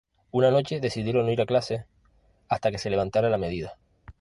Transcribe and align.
Una 0.31 0.49
noche 0.49 0.79
decidieron 0.79 1.27
no 1.27 1.31
ir 1.31 1.41
a 1.41 1.45
clases, 1.45 1.85
hasta 2.49 2.71
que 2.71 2.79
se 2.79 2.89
levantara 2.89 3.29
la 3.29 3.37
medida. 3.37 3.77